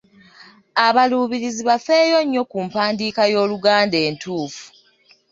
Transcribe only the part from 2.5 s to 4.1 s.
ku mpandiika y’Oluganda